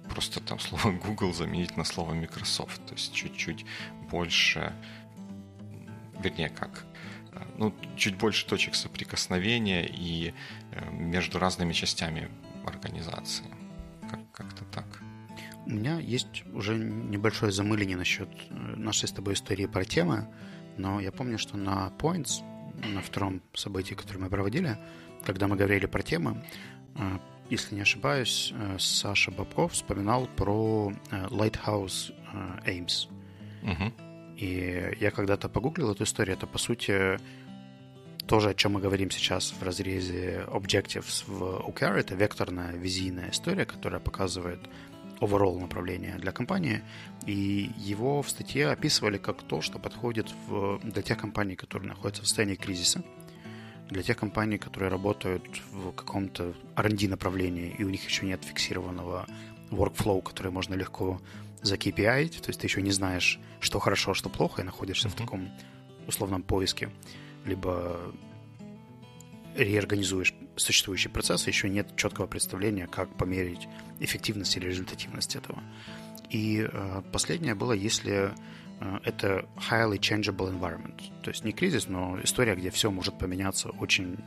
[0.09, 3.65] просто там слово Google заменить на слово Microsoft, то есть чуть-чуть
[4.11, 4.73] больше,
[6.21, 6.85] вернее, как,
[7.57, 10.35] ну, чуть больше точек соприкосновения и
[10.73, 12.31] э, между разными частями
[12.67, 13.47] организации.
[14.09, 15.01] Как- как-то так.
[15.67, 20.29] У меня есть уже небольшое замыление насчет э, нашей с тобой истории про темы.
[20.77, 22.43] Но я помню, что на Points,
[22.93, 24.79] на втором событии, которое мы проводили,
[25.25, 26.45] когда мы говорили про темы,
[26.97, 27.19] э,
[27.51, 32.13] если не ошибаюсь, э, Саша Бабков вспоминал про э, Lighthouse
[32.67, 33.09] Aims.
[33.63, 33.93] Угу.
[34.37, 36.37] И я когда-то погуглил эту историю.
[36.37, 37.19] Это, по сути,
[38.27, 41.95] тоже, о чем мы говорим сейчас в разрезе Objectives в OKR.
[41.95, 44.61] Это векторная визийная история, которая показывает
[45.25, 46.83] overall направление для компании,
[47.27, 52.23] и его в статье описывали как то, что подходит в, для тех компаний, которые находятся
[52.23, 53.03] в состоянии кризиса,
[53.91, 59.27] для тех компаний, которые работают в каком-то R&D направлении, и у них еще нет фиксированного
[59.71, 61.21] workflow, который можно легко
[61.63, 65.13] за KPI, то есть ты еще не знаешь, что хорошо, что плохо, и находишься mm-hmm.
[65.13, 65.51] в таком
[66.07, 66.91] условном поиске,
[67.45, 67.99] либо
[69.55, 73.69] реорганизуешь существующий процесс, еще нет четкого представления, как померить
[74.01, 75.63] эффективность или результативность этого.
[76.31, 78.33] И э, последнее было, если
[78.81, 81.01] э, это highly changeable environment.
[81.23, 84.19] То есть не кризис, но история, где все может поменяться очень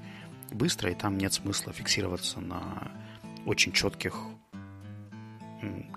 [0.52, 2.92] быстро, и там нет смысла фиксироваться на
[3.46, 4.16] очень четких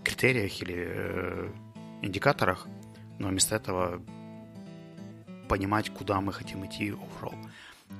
[0.05, 1.53] критериях или э,
[2.03, 2.67] индикаторах,
[3.19, 4.03] но вместо этого
[5.49, 7.37] понимать, куда мы хотим идти overall.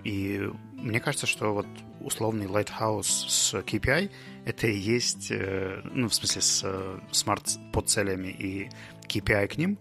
[0.05, 1.67] И мне кажется, что вот
[2.01, 4.11] условный Lighthouse с KPI
[4.45, 8.71] это и есть, э, ну, в смысле, с смарт э, под целями и
[9.09, 9.79] KPI к ним,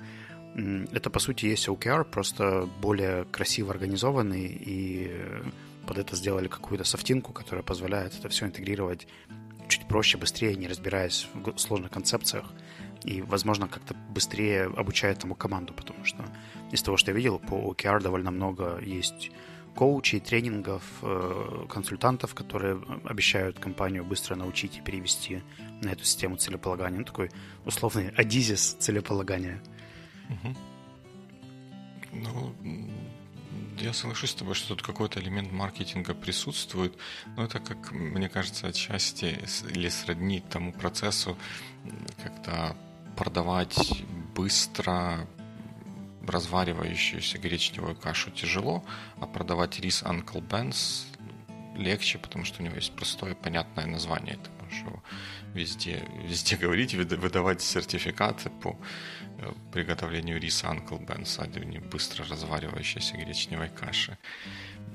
[0.92, 5.12] это, по сути, есть OKR, просто более красиво организованный, и
[5.86, 9.08] под это сделали какую-то софтинку, которая позволяет это все интегрировать
[9.68, 12.52] чуть проще, быстрее, не разбираясь в сложных концепциях,
[13.04, 16.26] и, возможно, как-то быстрее обучает тому команду, потому что
[16.72, 19.32] из того, что я видел, по OKR довольно много есть
[19.76, 25.42] коучей, тренингов, э, консультантов, которые обещают компанию быстро научить и перевести
[25.82, 27.00] на эту систему целеполагания.
[27.00, 27.32] Ну, такой
[27.66, 29.62] условный адизис целеполагания.
[30.30, 30.56] Угу.
[32.14, 32.56] Ну,
[33.80, 36.98] я соглашусь с тобой, что тут какой-то элемент маркетинга присутствует,
[37.38, 39.38] но это, как мне кажется, отчасти
[39.70, 41.38] или сродни тому процессу,
[42.22, 42.76] когда
[43.16, 44.04] продавать
[44.36, 45.28] быстро,
[46.28, 48.84] разваривающуюся гречневую кашу тяжело,
[49.20, 51.06] а продавать рис Uncle Ben's
[51.76, 54.36] легче, потому что у него есть простое, понятное название.
[54.36, 55.02] Это что
[55.54, 58.78] везде, везде говорить, выдавать сертификаты по
[59.38, 64.18] э, приготовлению риса Uncle Ben's, а не быстро разваривающейся гречневой каши.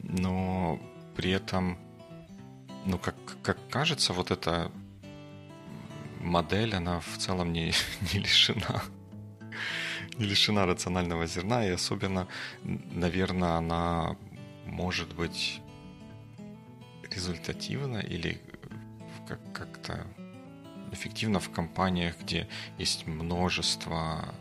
[0.02, 0.80] Но
[1.16, 1.78] при этом,
[2.86, 4.70] ну, как, как кажется, вот эта
[6.20, 7.72] модель, она в целом не,
[8.12, 8.82] не лишена
[10.18, 12.28] лишена рационального зерна, и особенно,
[12.62, 14.16] наверное, она
[14.66, 15.60] может быть
[17.10, 18.40] результативна или
[19.52, 20.06] как-то
[20.92, 22.48] эффективно в компаниях, где
[22.78, 24.34] есть множество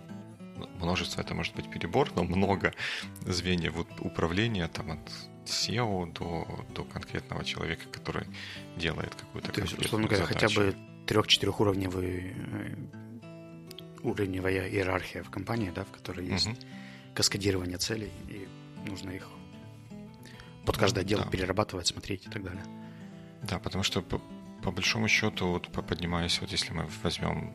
[0.80, 2.74] множество это может быть перебор, но много
[3.22, 5.12] звеньев управления там от
[5.46, 8.28] SEO до, до конкретного человека, который
[8.78, 10.76] делает какую-то То есть, условно говоря, хотя бы
[11.08, 12.76] трех-четырехуровневый э,
[14.04, 16.58] уровневая иерархия в компании, да, в которой есть угу.
[17.16, 18.48] каскадирование целей, и
[18.88, 19.28] нужно их
[20.66, 21.30] под каждое дело да.
[21.30, 22.63] перерабатывать, смотреть и так далее.
[23.44, 24.22] Да, потому что по,
[24.63, 27.54] по большому счету, вот поднимаясь, вот если мы возьмем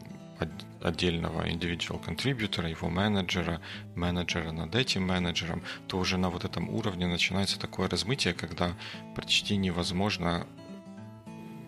[0.81, 3.61] отдельного individual contributor, его менеджера,
[3.97, 8.77] менеджера над этим менеджером, то уже на вот этом уровне начинается такое размытие, когда
[9.17, 10.47] почти невозможно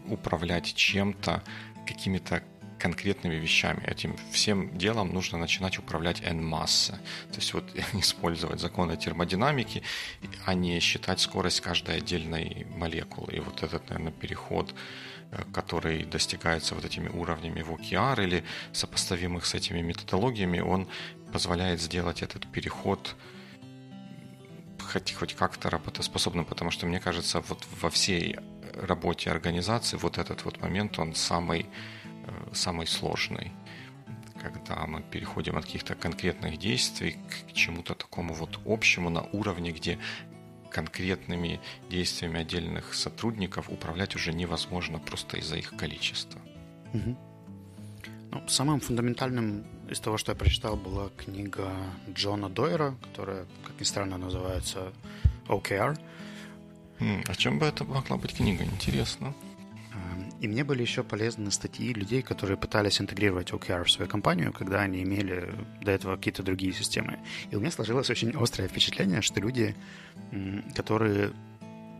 [0.08, 1.42] управлять чем-то,
[1.86, 2.44] какими-то
[2.80, 3.84] конкретными вещами.
[3.86, 6.92] Этим всем делом нужно начинать управлять en масса.
[7.30, 9.82] То есть вот использовать законы термодинамики,
[10.46, 13.34] а не считать скорость каждой отдельной молекулы.
[13.34, 14.74] И вот этот, наверное, переход
[15.30, 20.88] э, который достигается вот этими уровнями в OKR или сопоставимых с этими методологиями, он
[21.32, 23.14] позволяет сделать этот переход
[24.92, 28.36] хоть, хоть как-то работоспособным, потому что, мне кажется, вот во всей
[28.74, 31.66] работе организации вот этот вот момент, он самый
[32.52, 33.52] Самый сложный,
[34.40, 39.98] когда мы переходим от каких-то конкретных действий к чему-то такому вот общему на уровне, где
[40.70, 46.40] конкретными действиями отдельных сотрудников управлять уже невозможно просто из-за их количества.
[46.94, 47.16] Угу.
[48.32, 51.72] Ну, самым фундаментальным из того, что я прочитал, была книга
[52.08, 54.92] Джона Дойера, которая, как ни странно, называется
[55.48, 55.98] OKR.
[57.26, 58.64] О чем бы это могла быть книга?
[58.64, 59.34] Интересно.
[60.40, 64.80] И мне были еще полезны статьи людей, которые пытались интегрировать OKR в свою компанию, когда
[64.80, 67.18] они имели до этого какие-то другие системы.
[67.50, 69.76] И у меня сложилось очень острое впечатление, что люди,
[70.74, 71.32] которые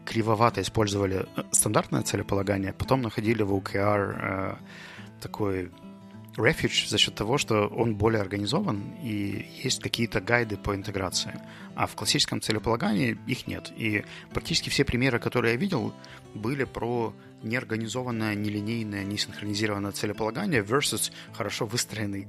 [0.07, 4.57] кривовато использовали э, стандартное целеполагание, потом находили в OKR э,
[5.21, 5.71] такой
[6.37, 11.41] Refuge за счет того, что он более организован и есть какие-то гайды по интеграции.
[11.75, 13.73] А в классическом целеполагании их нет.
[13.77, 15.93] И практически все примеры, которые я видел,
[16.35, 17.13] были про
[17.43, 22.29] неорганизованное, нелинейное, несинхронизированное целеполагание versus хорошо выстроенный,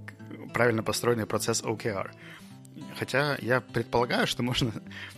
[0.54, 2.12] правильно построенный процесс OKR.
[2.98, 4.72] Хотя я предполагаю, что можно,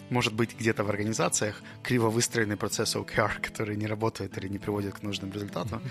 [0.10, 4.96] может быть где-то в организациях криво выстроенный процесс OKR, который не работает или не приводит
[4.96, 5.82] к нужным результатам,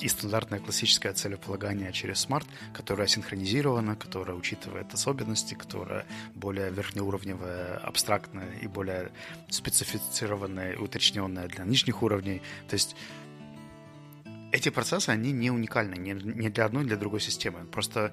[0.00, 8.50] и стандартное классическое целеполагание через Smart, которое синхронизировано, которое учитывает особенности, которое более верхнеуровневое, абстрактное
[8.62, 9.10] и более
[9.48, 12.42] специфицированное, уточненное для нижних уровней.
[12.68, 12.96] То есть
[14.52, 17.64] эти процессы, они не уникальны ни, ни для одной, ни для другой системы.
[17.66, 18.12] Просто,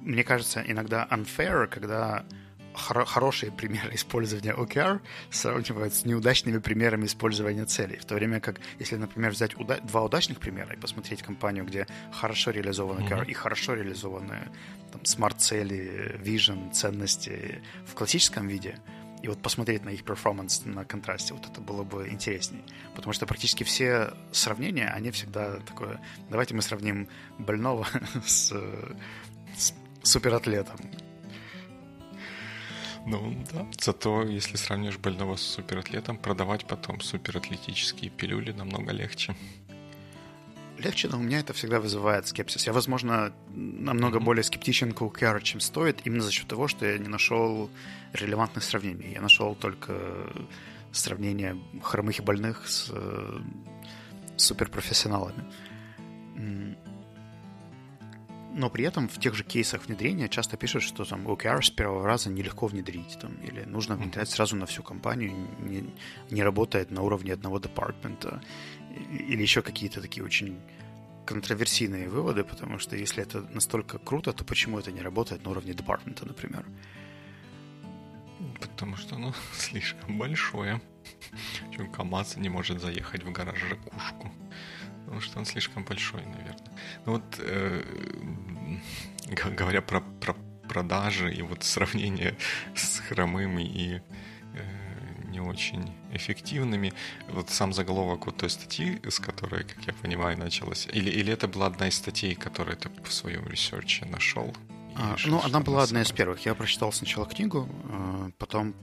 [0.00, 2.24] мне кажется, иногда unfair, когда
[2.74, 7.96] хор- хорошие примеры использования OKR сравнивают с неудачными примерами использования целей.
[7.96, 11.86] В то время как, если, например, взять уда- два удачных примера и посмотреть компанию, где
[12.12, 13.30] хорошо реализован OKR mm-hmm.
[13.30, 14.50] и хорошо реализованы
[14.92, 18.78] там, смарт-цели, vision, ценности в классическом виде,
[19.22, 22.64] и вот посмотреть на их перформанс на контрасте, вот это было бы интереснее.
[22.94, 26.00] Потому что практически все сравнения, они всегда такое...
[26.28, 27.08] Давайте мы сравним
[27.38, 27.86] больного
[28.26, 28.52] с,
[29.56, 30.76] с суператлетом.
[33.06, 39.34] Ну да, зато если сравнишь больного с суператлетом, продавать потом суператлетические пилюли намного легче.
[40.78, 42.66] Легче, но у меня это всегда вызывает скепсис.
[42.66, 44.24] Я, возможно, намного mm-hmm.
[44.24, 47.70] более скептичен к OKR, чем стоит, именно за счет того, что я не нашел
[48.12, 49.12] релевантных сравнений.
[49.12, 49.94] Я нашел только
[50.92, 53.40] сравнение хромых и больных с, э,
[54.36, 55.44] суперпрофессионалами
[58.54, 62.06] но при этом в тех же кейсах внедрения часто пишут, что там OKR с первого
[62.06, 65.94] раза нелегко внедрить, там, или нужно внедрять сразу на всю компанию, не,
[66.30, 68.42] не работает на уровне одного департмента,
[69.10, 70.60] или еще какие-то такие очень
[71.24, 75.72] контроверсийные выводы, потому что если это настолько круто, то почему это не работает на уровне
[75.72, 76.66] департмента, например?
[78.60, 80.80] Потому что оно слишком большое.
[81.74, 84.30] Чем КамАЗ не может заехать в гараж Жакушку
[85.12, 86.72] потому что он слишком большой, наверное.
[87.04, 87.82] Ну вот, э,
[89.56, 90.34] говоря про, про
[90.68, 92.36] продажи и вот сравнение
[92.74, 94.00] с хромым и
[94.54, 96.92] э, не очень эффективными.
[97.28, 101.48] Вот сам заголовок вот той статьи, с которой, как я понимаю, началась, или, или это
[101.48, 104.54] была одна из статей, которую ты в своем research е нашел?
[104.94, 106.44] А, ну, она была одна из первых.
[106.44, 108.74] Я прочитал сначала книгу, а, потом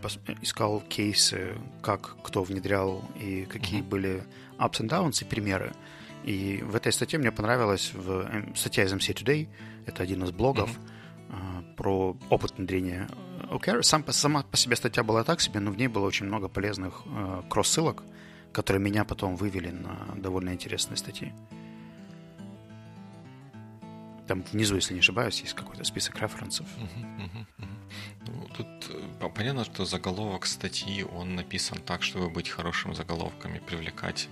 [0.41, 3.89] искал кейсы, как кто внедрял и какие uh-huh.
[3.89, 4.23] были
[4.57, 5.73] ups and downs и примеры.
[6.23, 9.47] И в этой статье мне понравилась в, эм, статья из MC Today,
[9.85, 10.69] это один из блогов,
[11.29, 11.75] uh-huh.
[11.75, 13.07] про опыт внедрения
[13.49, 13.83] OKR.
[13.83, 17.03] Сам, сама по себе статья была так себе, но в ней было очень много полезных
[17.05, 18.03] э, кросс-ссылок,
[18.51, 21.33] которые меня потом вывели на довольно интересные статьи.
[24.27, 26.67] Там внизу, если не ошибаюсь, есть какой-то список референсов.
[28.27, 34.29] Ну, тут э, понятно, что заголовок статьи, он написан так, чтобы быть хорошим заголовками, привлекать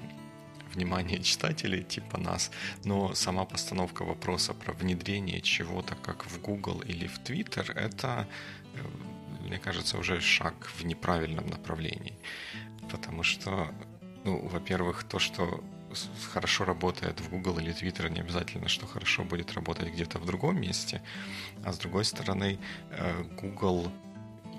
[0.77, 2.51] внимание читателей типа нас,
[2.85, 8.27] но сама постановка вопроса про внедрение чего-то как в Google или в Twitter, это,
[8.75, 12.13] э, мне кажется, уже шаг в неправильном направлении.
[12.91, 13.67] Потому что,
[14.23, 15.63] ну, во-первых, то, что
[16.33, 20.61] хорошо работает в Google или Twitter, не обязательно, что хорошо будет работать где-то в другом
[20.61, 21.01] месте.
[21.63, 22.59] А с другой стороны,
[22.91, 23.91] э, Google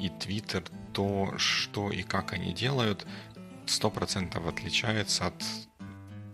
[0.00, 3.06] и Twitter, то, что и как они делают,
[3.66, 5.67] 100% отличается от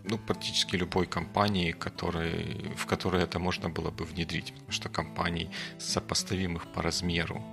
[0.09, 5.49] ну, практически любой компании, который, в которой это можно было бы внедрить, потому что компаний
[5.79, 7.43] сопоставимых по размеру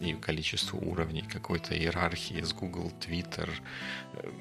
[0.00, 3.48] и количеству уровней какой-то иерархии с Google, Twitter.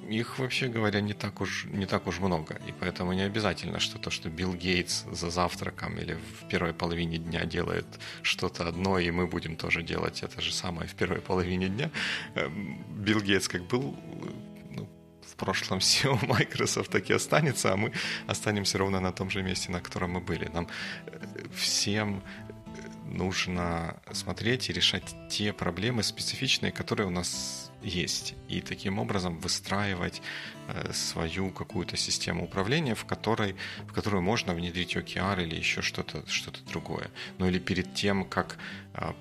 [0.09, 2.59] Их, вообще говоря, не так уж, не так уж много.
[2.67, 7.17] И поэтому не обязательно, что то, что Билл Гейтс за завтраком или в первой половине
[7.17, 7.85] дня делает
[8.21, 11.89] что-то одно, и мы будем тоже делать это же самое в первой половине дня.
[12.35, 13.95] Эм, Билл Гейтс как был
[15.35, 17.91] в прошлом SEO Microsoft так и останется, а мы
[18.27, 20.49] останемся ровно на том же месте, на котором мы были.
[20.53, 20.67] Нам
[21.07, 21.19] э,
[21.53, 22.23] всем
[23.05, 28.35] нужно смотреть и решать те проблемы специфичные, которые у нас есть.
[28.49, 30.21] И таким образом выстраивать
[30.67, 33.55] э, свою какую-то систему управления, в которой,
[33.87, 37.09] в которую можно внедрить OKR или еще что-то что другое.
[37.37, 38.57] Ну или перед тем, как
[38.93, 39.13] э,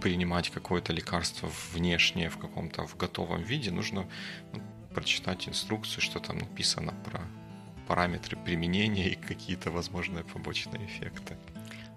[0.00, 4.08] принимать какое-то лекарство внешнее в каком-то в готовом виде, нужно
[4.52, 4.62] ну,
[4.94, 7.20] прочитать инструкцию, что там написано про
[7.86, 11.36] параметры применения и какие-то возможные побочные эффекты.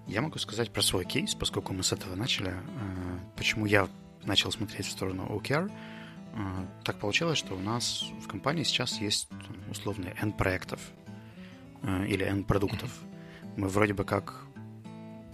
[0.07, 2.49] Я могу сказать про свой кейс, поскольку мы с этого начали.
[2.49, 3.87] Э, почему я
[4.23, 5.71] начал смотреть в сторону OKR.
[6.33, 9.29] Э, так получилось, что у нас в компании сейчас есть
[9.69, 10.81] условные N проектов
[11.83, 12.91] э, или N продуктов.
[13.55, 14.45] Мы вроде бы как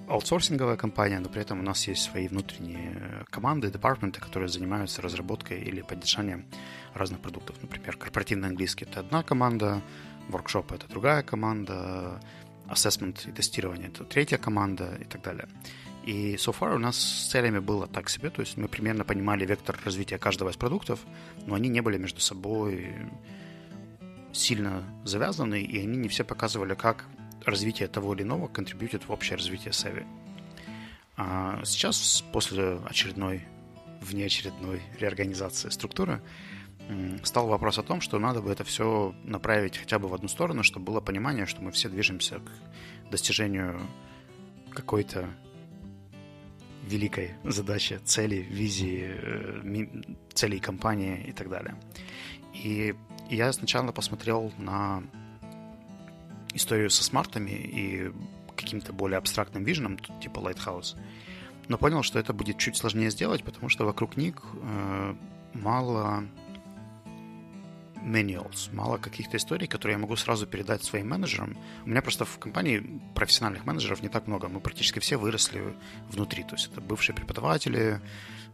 [0.10, 5.62] аутсорсинговая компания, но при этом у нас есть свои внутренние команды, департаменты, которые занимаются разработкой
[5.62, 6.45] или поддержанием
[6.93, 7.56] разных продуктов.
[7.62, 9.82] Например, корпоративный английский— это одна команда,
[10.30, 12.19] воркшоп— это другая команда,
[12.67, 15.48] assessment и тестирование это третья команда и так далее.
[16.06, 19.45] И so far у нас с целями было так себе, то есть мы примерно понимали
[19.45, 21.00] вектор развития каждого из продуктов,
[21.45, 22.95] но они не были между собой
[24.32, 27.06] сильно завязаны, и они не все показывали, как
[27.49, 30.05] развитие того или иного контрибьютит в общее развитие Севи.
[31.17, 33.45] А сейчас, после очередной,
[34.01, 36.21] внеочередной реорганизации структуры,
[37.23, 40.63] стал вопрос о том, что надо бы это все направить хотя бы в одну сторону,
[40.63, 43.79] чтобы было понимание, что мы все движемся к достижению
[44.71, 45.29] какой-то
[46.83, 51.75] великой задачи, цели, визии, э, целей компании и так далее.
[52.53, 52.95] И
[53.29, 55.03] я сначала посмотрел на
[56.53, 58.12] историю со смартами и
[58.55, 60.95] каким-то более абстрактным виженом, типа Lighthouse,
[61.67, 65.15] но понял, что это будет чуть сложнее сделать, потому что вокруг них э,
[65.53, 66.25] мало
[68.03, 71.57] manuals, мало каких-то историй, которые я могу сразу передать своим менеджерам.
[71.85, 74.47] У меня просто в компании профессиональных менеджеров не так много.
[74.47, 75.75] Мы практически все выросли
[76.09, 76.43] внутри.
[76.43, 78.01] То есть это бывшие преподаватели,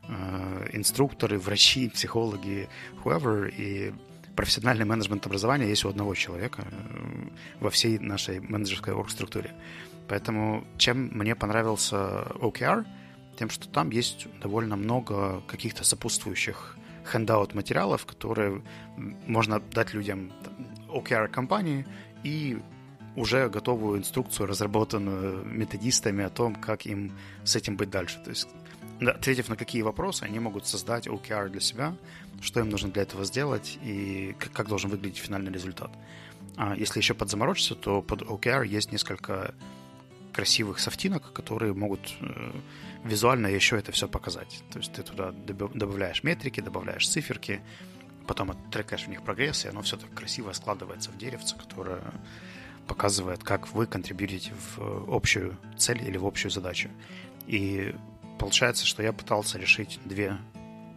[0.07, 2.67] э, инструкторы, врачи, психологи,
[3.03, 3.49] whoever.
[3.49, 3.93] И
[4.35, 7.27] профессиональный менеджмент образования есть у одного человека э,
[7.59, 9.53] во всей нашей менеджерской оргструктуре.
[10.07, 12.85] Поэтому чем мне понравился OKR,
[13.37, 16.77] тем, что там есть довольно много каких-то сопутствующих
[17.11, 18.61] хендаут материалов, которые
[19.27, 20.31] можно дать людям
[20.89, 21.85] OKR-компании
[22.23, 22.57] и
[23.15, 27.11] уже готовую инструкцию, разработанную методистами о том, как им
[27.43, 28.19] с этим быть дальше.
[28.23, 28.49] То есть,
[29.01, 31.95] ответив на какие вопросы, они могут создать OKR для себя,
[32.41, 35.91] что им нужно для этого сделать и как должен выглядеть финальный результат.
[36.57, 39.53] А если еще подзаморочиться, то под OKR есть несколько
[40.33, 42.51] красивых софтинок, которые могут э,
[43.03, 44.63] визуально еще это все показать.
[44.71, 47.61] То есть ты туда добавляешь метрики, добавляешь циферки,
[48.27, 52.01] потом трекаешь в них прогресс, и оно все так красиво складывается в деревце, которое
[52.85, 56.89] показывает, как вы контрибьютите в общую цель или в общую задачу.
[57.47, 57.95] И
[58.39, 60.37] получается, что я пытался решить две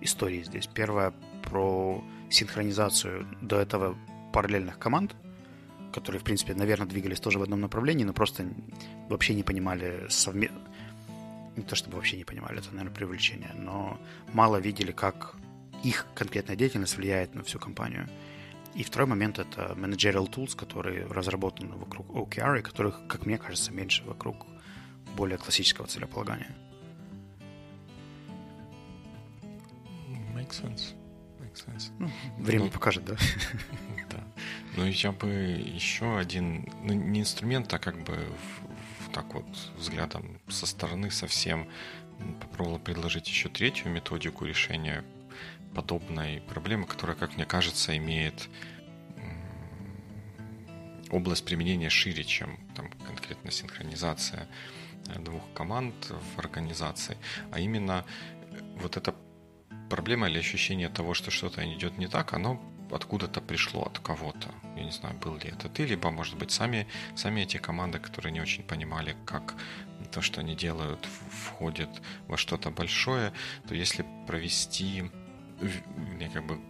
[0.00, 0.66] истории здесь.
[0.66, 1.12] Первая
[1.42, 3.96] про синхронизацию до этого
[4.32, 5.14] параллельных команд,
[5.92, 8.46] которые, в принципе, наверное, двигались тоже в одном направлении, но просто
[9.08, 10.60] вообще не понимали совместно...
[11.56, 13.98] Не то чтобы вообще не понимали, это, наверное, привлечение, но
[14.32, 15.34] мало видели, как
[15.82, 18.08] их конкретная деятельность влияет на всю компанию.
[18.76, 23.72] И второй момент— это managerial tools, которые разработаны вокруг OKR, и которых, как мне кажется,
[23.72, 24.46] меньше вокруг
[25.16, 26.54] более классического целеполагания.
[30.48, 30.94] Makes sense.
[31.40, 31.92] Makes sense.
[31.98, 33.16] Ну, время ну, покажет, да?
[34.10, 34.24] Да.
[34.76, 39.46] Ну, я бы еще один, ну, не инструмент, а как бы в, в, так вот
[39.76, 41.68] взглядом со стороны совсем
[42.40, 45.04] попробовал предложить еще третью методику решения
[45.74, 48.48] подобной проблемы, которая, как мне кажется, имеет
[51.10, 54.48] область применения шире, чем там, конкретно синхронизация
[55.08, 57.16] э, двух команд в организации,
[57.50, 58.04] а именно
[58.50, 59.14] э, вот эта
[59.88, 62.60] проблема или ощущение того, что что-то идет не так, оно
[62.90, 64.48] откуда-то пришло от кого-то.
[64.76, 68.32] Я не знаю, был ли это ты, либо, может быть, сами, сами эти команды, которые
[68.32, 69.54] не очень понимали, как
[70.12, 71.90] то, что они делают, входит
[72.28, 73.32] во что-то большое,
[73.66, 75.10] то если провести
[75.96, 76.60] мне как бы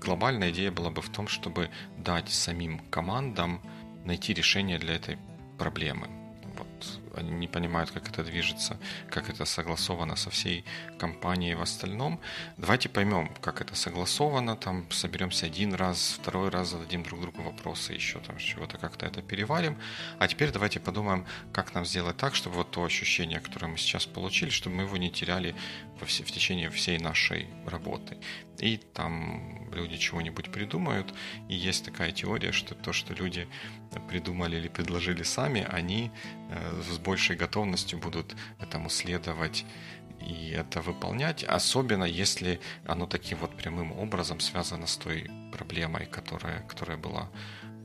[0.00, 3.60] глобальная идея была бы в том, чтобы дать самим командам
[4.04, 5.18] найти решение для этой
[5.58, 6.08] проблемы.
[6.56, 8.78] Вот они не понимают, как это движется,
[9.10, 10.64] как это согласовано со всей
[10.98, 12.20] компанией в остальном.
[12.56, 17.92] Давайте поймем, как это согласовано, там соберемся один раз, второй раз зададим друг другу вопросы,
[17.92, 19.78] еще там чего-то как-то это переварим.
[20.18, 24.06] А теперь давайте подумаем, как нам сделать так, чтобы вот то ощущение, которое мы сейчас
[24.06, 25.54] получили, чтобы мы его не теряли
[26.00, 28.18] в течение всей нашей работы.
[28.58, 31.12] И там люди чего-нибудь придумают.
[31.48, 33.48] И есть такая теория, что то, что люди
[34.08, 36.10] придумали или предложили сами, они
[36.50, 39.64] э, большей готовностью будут этому следовать
[40.20, 46.62] и это выполнять, особенно если оно таким вот прямым образом связано с той проблемой, которая,
[46.62, 47.30] которая была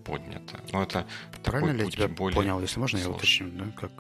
[0.04, 0.60] поднята.
[0.72, 1.06] Но это
[1.44, 3.12] Правильно ли я тебя более понял, если можно, сложный.
[3.12, 3.92] я уточню, да, как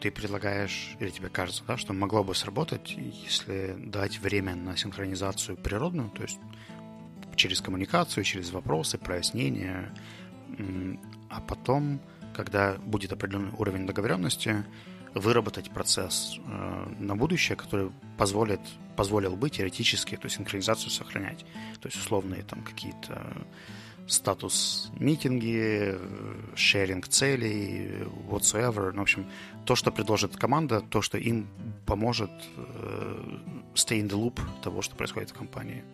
[0.00, 5.56] ты предлагаешь, или тебе кажется, да, что могло бы сработать, если дать время на синхронизацию
[5.56, 6.38] природную, то есть
[7.36, 9.94] через коммуникацию, через вопросы, прояснения,
[11.30, 12.00] а потом
[12.40, 14.64] когда будет определенный уровень договоренности,
[15.14, 18.60] выработать процесс э, на будущее, который позволит,
[18.96, 21.44] позволил бы теоретически эту синхронизацию сохранять.
[21.80, 23.44] То есть условные там какие-то
[24.06, 25.98] статус митинги,
[26.54, 28.92] шеринг целей, whatsoever.
[28.92, 29.26] Ну, в общем,
[29.66, 31.46] то, что предложит команда, то, что им
[31.84, 33.38] поможет э,
[33.74, 35.84] stay in the loop того, что происходит в компании.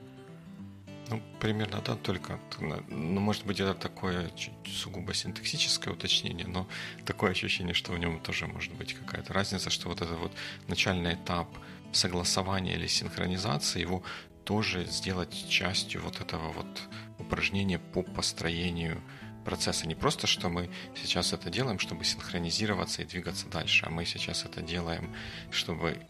[1.09, 2.41] Ну, примерно, да, только,
[2.89, 4.31] ну, может быть, это такое
[4.67, 6.67] сугубо синтаксическое уточнение, но
[7.05, 10.33] такое ощущение, что в нем тоже может быть какая-то разница, что вот этот вот
[10.67, 11.49] начальный этап
[11.93, 14.03] согласования или синхронизации, его
[14.45, 16.83] тоже сделать частью вот этого вот
[17.19, 19.01] упражнения по построению
[19.45, 19.87] процесса.
[19.87, 24.45] Не просто, что мы сейчас это делаем, чтобы синхронизироваться и двигаться дальше, а мы сейчас
[24.45, 25.15] это делаем,
[25.51, 26.01] чтобы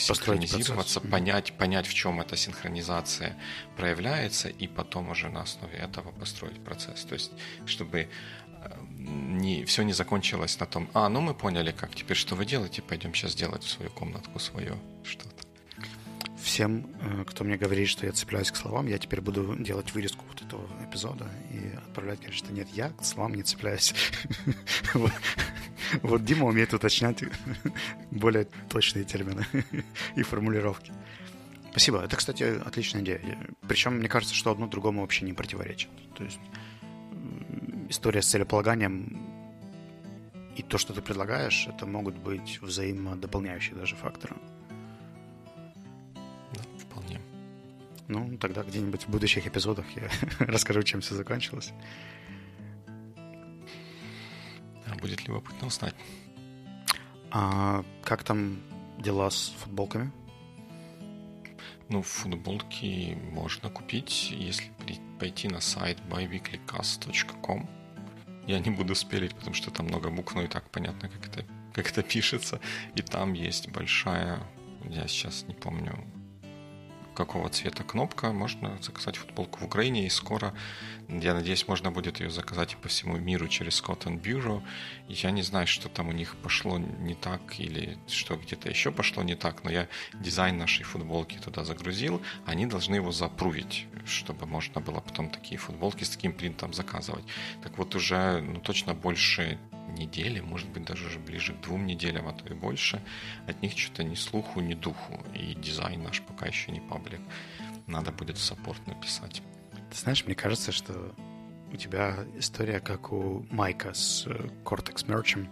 [0.00, 3.36] синхронизироваться, понять, понять, в чем эта синхронизация
[3.76, 7.04] проявляется, и потом уже на основе этого построить процесс.
[7.04, 7.32] То есть,
[7.66, 8.08] чтобы
[8.62, 12.44] э, не, все не закончилось на том, а, ну мы поняли, как теперь что вы
[12.44, 15.29] делаете, пойдем сейчас делать в свою комнатку свое что-то.
[16.42, 20.24] Всем, э, кто мне говорит, что я цепляюсь к словам, я теперь буду делать вырезку
[20.28, 23.94] вот этого эпизода и отправлять, говорить, что нет, я к словам не цепляюсь.
[26.02, 27.24] Вот Дима умеет уточнять
[28.12, 29.44] более точные термины
[30.14, 30.92] и формулировки.
[31.72, 32.02] Спасибо.
[32.02, 33.20] Это, кстати, отличная идея.
[33.66, 35.88] Причем, мне кажется, что одно другому вообще не противоречит.
[36.16, 36.38] То есть
[37.88, 39.18] история с целеполаганием
[40.56, 44.36] и то, что ты предлагаешь, это могут быть взаимодополняющие даже факторы.
[48.10, 51.72] Ну, тогда где-нибудь в будущих эпизодах я расскажу, чем все закончилось.
[55.00, 55.94] Будет любопытно узнать.
[57.30, 58.58] А как там
[58.98, 60.10] дела с футболками?
[61.88, 64.72] Ну, футболки можно купить, если
[65.20, 67.70] пойти на сайт byweeklycast.com.
[68.48, 71.46] Я не буду спелить, потому что там много букв, но и так понятно, как это,
[71.72, 72.60] как это пишется.
[72.96, 74.42] И там есть большая,
[74.84, 76.04] я сейчас не помню,
[77.14, 78.32] какого цвета кнопка.
[78.32, 80.54] Можно заказать футболку в Украине, и скоро,
[81.08, 84.62] я надеюсь, можно будет ее заказать по всему миру через Cotton Bureau.
[85.08, 89.22] Я не знаю, что там у них пошло не так или что где-то еще пошло
[89.22, 92.22] не так, но я дизайн нашей футболки туда загрузил.
[92.46, 97.24] Они должны его запрувить, чтобы можно было потом такие футболки с таким принтом заказывать.
[97.62, 99.58] Так вот уже ну, точно больше
[99.94, 103.02] недели, может быть, даже уже ближе к двум неделям, а то и больше,
[103.46, 105.20] от них что-то ни слуху, ни духу.
[105.34, 107.20] И дизайн наш пока еще не паблик.
[107.86, 109.42] Надо будет саппорт написать.
[109.90, 111.14] Ты знаешь, мне кажется, что
[111.72, 115.46] у тебя история как у Майка с э, Cortex Merch,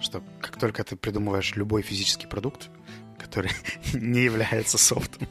[0.00, 2.70] что как только ты придумываешь любой физический продукт,
[3.18, 3.50] который
[3.94, 5.28] не является софтом,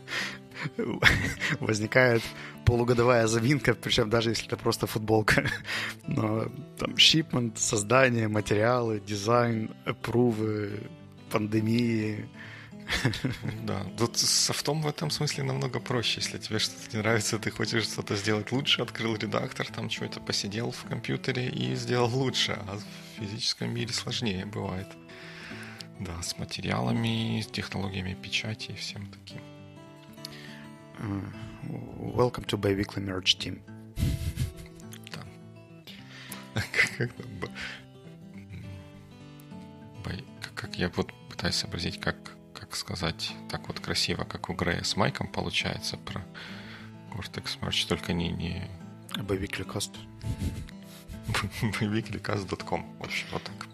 [1.60, 2.22] возникает
[2.66, 5.50] полугодовая заминка, причем даже если это просто футболка.
[6.08, 10.90] Но там shipment, создание, материалы, дизайн, апрувы,
[11.30, 12.28] пандемии,
[13.64, 16.20] Да, тут софтом в этом смысле намного проще.
[16.22, 20.72] Если тебе что-то не нравится, ты хочешь что-то сделать лучше, открыл редактор, там что-то посидел
[20.72, 22.58] в компьютере и сделал лучше.
[22.68, 24.88] А в физическом мире сложнее бывает.
[26.00, 29.42] Да, с материалами, с технологиями печати и всем таким.
[31.02, 33.62] Welcome to Biweekly Merge Team.
[35.12, 35.24] Да.
[36.54, 37.12] Как,
[40.04, 42.18] как, как я вот пытаюсь сообразить, как
[42.72, 46.26] как сказать, так вот красиво, как у Грея с Майком получается про
[47.12, 48.30] Cortex Merch, только не...
[48.30, 48.70] не...
[49.16, 49.92] Biweeklycast.
[51.82, 52.98] biweeklycast.com.
[52.98, 53.68] В общем, вот так.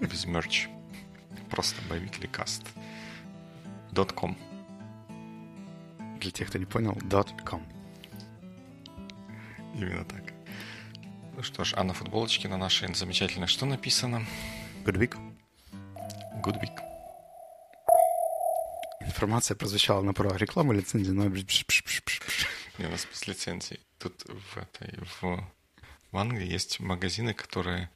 [0.00, 0.68] Без мерч.
[1.50, 4.38] Просто biweeklycast.com.
[6.24, 6.92] Для тех, кто не понял,
[7.44, 7.62] .com.
[9.74, 10.22] Именно так.
[11.36, 14.26] Ну что ж, а на футболочке на нашей замечательной что написано?
[14.84, 15.16] Good week.
[16.42, 16.94] Good week
[19.14, 21.24] информация прозвучала на правах рекламы, лицензии, но...
[21.24, 23.78] Не, у нас без лицензии.
[23.98, 25.48] Тут в, этой, в,
[26.10, 27.90] в Англии есть магазины, которые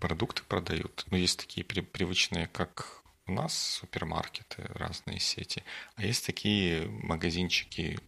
[0.00, 1.04] продукты продают.
[1.10, 2.97] Ну, есть такие при, привычные, как
[3.28, 5.62] у нас, супермаркеты, разные сети.
[5.96, 7.98] А есть такие магазинчики,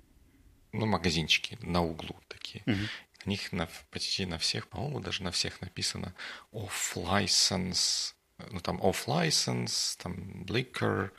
[0.72, 2.62] ну, магазинчики на углу такие.
[2.66, 2.76] Угу.
[3.26, 6.14] На них на, почти на всех, по-моему, даже на всех написано
[6.52, 8.14] off-license,
[8.50, 11.10] ну, там off-license, там liquor,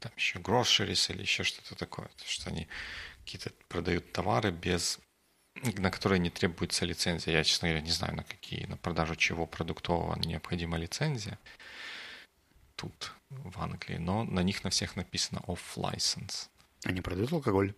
[0.00, 2.08] там еще groceries или еще что-то такое.
[2.08, 2.66] То, что они
[3.24, 4.98] какие-то продают товары без
[5.78, 7.32] на которые не требуется лицензия.
[7.32, 11.38] Я, честно говоря, не знаю, на какие, на продажу чего продуктового необходима лицензия
[12.76, 16.48] тут, в Англии, но на них на всех написано off-license.
[16.84, 17.74] Они продают алкоголь?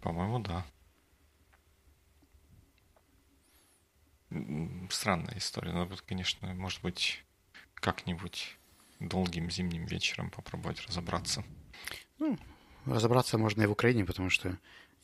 [0.00, 0.64] По-моему, да.
[4.90, 5.72] Странная история.
[5.72, 7.24] Но тут, конечно, может быть,
[7.74, 8.56] как-нибудь
[9.00, 11.44] долгим зимним вечером попробовать разобраться.
[12.18, 12.38] Ну,
[12.86, 14.58] разобраться можно и в Украине, потому что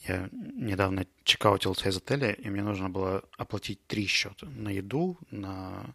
[0.06, 4.46] я недавно чекаутился из отеля, и мне нужно было оплатить три счета.
[4.46, 5.94] На еду, на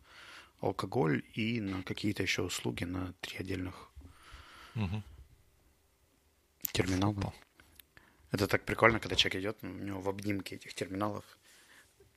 [0.63, 3.91] алкоголь и на какие-то еще услуги на три отдельных
[4.75, 5.03] угу.
[6.71, 7.13] терминала.
[7.13, 7.33] Фу.
[8.31, 11.23] Это так прикольно, когда человек идет, у него в обнимке этих терминалов.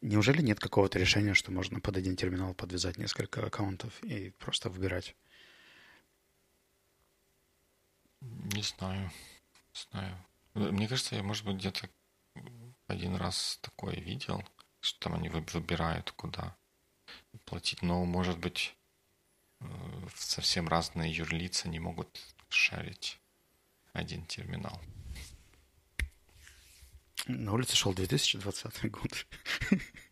[0.01, 5.17] Неужели нет какого-то решения, что можно под один терминал подвязать несколько аккаунтов и просто выбирать?
[8.21, 9.11] Не знаю.
[9.91, 10.17] Знаю.
[10.55, 11.89] Мне кажется, я, может быть, где-то
[12.87, 14.43] один раз такое видел,
[14.81, 16.57] что там они выбирают, куда
[17.45, 17.83] платить.
[17.83, 18.75] Но, может быть,
[19.61, 19.67] э,
[20.15, 23.19] совсем разные юрлица не могут шарить
[23.93, 24.81] один терминал.
[27.27, 29.27] На улице шел 2020 год.